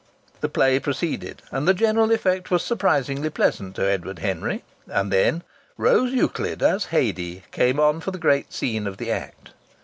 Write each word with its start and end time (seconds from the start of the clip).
The 0.39 0.49
play 0.49 0.79
proceeded, 0.79 1.43
and 1.51 1.67
the 1.67 1.75
general 1.75 2.09
effect 2.11 2.49
was 2.49 2.63
surprisingly 2.63 3.29
pleasant 3.29 3.75
to 3.75 3.87
Edward 3.87 4.17
Henry. 4.17 4.63
And 4.87 5.13
then 5.13 5.43
Rose 5.77 6.11
Euclid 6.11 6.63
as 6.63 6.85
Haidee 6.85 7.43
came 7.51 7.79
on 7.79 7.99
for 8.01 8.09
the 8.09 8.17
great 8.17 8.51
scene 8.51 8.87
of 8.87 8.97
the 8.97 9.11
act. 9.11 9.51